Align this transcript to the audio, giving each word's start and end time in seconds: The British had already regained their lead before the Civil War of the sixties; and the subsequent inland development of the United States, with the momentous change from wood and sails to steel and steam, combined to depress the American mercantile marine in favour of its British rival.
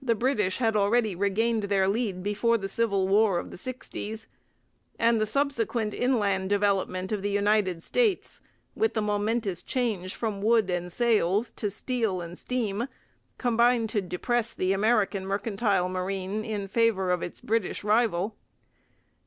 The 0.00 0.14
British 0.14 0.56
had 0.56 0.76
already 0.76 1.14
regained 1.14 1.64
their 1.64 1.86
lead 1.86 2.22
before 2.22 2.56
the 2.56 2.70
Civil 2.70 3.06
War 3.06 3.38
of 3.38 3.50
the 3.50 3.58
sixties; 3.58 4.26
and 4.98 5.20
the 5.20 5.26
subsequent 5.26 5.92
inland 5.92 6.48
development 6.48 7.12
of 7.12 7.20
the 7.20 7.28
United 7.28 7.82
States, 7.82 8.40
with 8.74 8.94
the 8.94 9.02
momentous 9.02 9.62
change 9.62 10.14
from 10.14 10.40
wood 10.40 10.70
and 10.70 10.90
sails 10.90 11.50
to 11.50 11.68
steel 11.68 12.22
and 12.22 12.38
steam, 12.38 12.88
combined 13.36 13.90
to 13.90 14.00
depress 14.00 14.54
the 14.54 14.72
American 14.72 15.26
mercantile 15.26 15.90
marine 15.90 16.46
in 16.46 16.66
favour 16.66 17.10
of 17.10 17.22
its 17.22 17.42
British 17.42 17.84
rival. 17.84 18.36